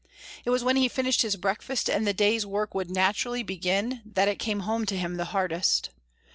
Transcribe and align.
It 0.45 0.49
was 0.49 0.63
when 0.63 0.77
he 0.77 0.87
finished 0.87 1.21
his 1.21 1.35
breakfast 1.35 1.87
and 1.87 2.07
the 2.07 2.11
day's 2.11 2.43
work 2.43 2.73
would 2.73 2.89
naturally 2.89 3.43
begin 3.43 4.01
that 4.03 4.27
it 4.27 4.39
came 4.39 4.61
home 4.61 4.83
to 4.87 4.97
him 4.97 5.17
the 5.17 5.25
hardest. 5.25 5.91